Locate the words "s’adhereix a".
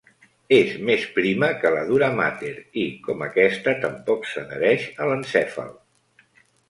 4.33-5.11